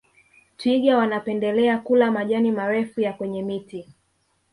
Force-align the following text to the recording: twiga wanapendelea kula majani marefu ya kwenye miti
twiga 0.57 0.97
wanapendelea 0.97 1.77
kula 1.77 2.11
majani 2.11 2.51
marefu 2.51 3.01
ya 3.01 3.13
kwenye 3.13 3.43
miti 3.43 3.89